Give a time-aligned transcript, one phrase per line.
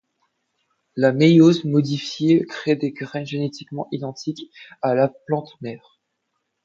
[0.95, 5.99] La méiose modifiée crée des graines génétiquement identiques à la plante mère.